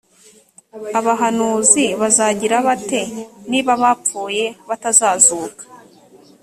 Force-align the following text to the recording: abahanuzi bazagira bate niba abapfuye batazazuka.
abahanuzi 0.99 1.85
bazagira 2.01 2.57
bate 2.67 3.01
niba 3.49 3.71
abapfuye 3.77 4.45
batazazuka. 4.69 5.63